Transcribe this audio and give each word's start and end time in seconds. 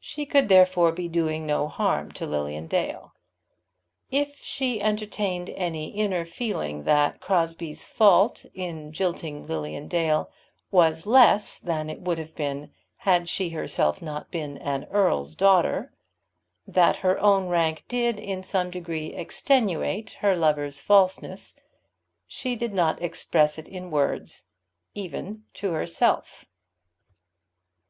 She 0.00 0.26
could 0.26 0.50
therefore 0.50 0.92
be 0.92 1.08
doing 1.08 1.46
no 1.46 1.66
harm 1.66 2.12
to 2.12 2.26
Lilian 2.26 2.66
Dale. 2.66 3.14
If 4.10 4.36
she 4.38 4.82
entertained 4.82 5.48
any 5.48 5.88
inner 5.92 6.26
feeling 6.26 6.84
that 6.84 7.22
Crosbie's 7.22 7.86
fault 7.86 8.44
in 8.52 8.92
jilting 8.92 9.46
Lilian 9.46 9.88
Dale 9.88 10.30
was 10.70 11.06
less 11.06 11.58
than 11.58 11.88
it 11.88 12.02
would 12.02 12.18
have 12.18 12.34
been 12.34 12.70
had 12.98 13.30
she 13.30 13.48
herself 13.48 14.02
not 14.02 14.30
been 14.30 14.58
an 14.58 14.84
earl's 14.90 15.34
daughter, 15.34 15.90
that 16.66 16.96
her 16.96 17.18
own 17.18 17.48
rank 17.48 17.84
did 17.88 18.18
in 18.18 18.42
some 18.42 18.70
degree 18.70 19.14
extenuate 19.14 20.10
her 20.20 20.36
lover's 20.36 20.82
falseness, 20.82 21.54
she 22.26 22.54
did 22.56 22.74
not 22.74 23.00
express 23.00 23.56
it 23.56 23.68
in 23.68 23.90
words 23.90 24.50
even 24.92 25.44
to 25.54 25.72
herself. 25.72 26.44